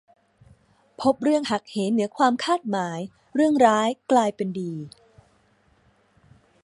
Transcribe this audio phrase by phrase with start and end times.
[1.01, 2.99] พบเรื่องหักเหเหนือความคาดหมาย
[3.35, 4.73] เรื่องร้ายกลายเป็นดี